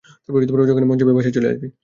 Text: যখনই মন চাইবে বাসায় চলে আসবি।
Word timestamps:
যখনই 0.69 0.87
মন 0.87 0.97
চাইবে 0.99 1.13
বাসায় 1.17 1.33
চলে 1.33 1.47
আসবি। 1.51 1.67